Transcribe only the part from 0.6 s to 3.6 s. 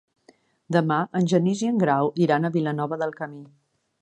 Demà en Genís i en Grau iran a Vilanova del Camí.